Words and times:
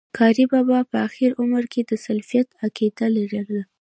قاري 0.17 0.43
بابا 0.51 0.79
په 0.89 0.95
آخري 1.07 1.27
عمر 1.39 1.63
کي 1.71 1.81
د 1.89 1.91
سلفيت 2.05 2.47
عقيده 2.63 3.05
لرله 3.15 3.63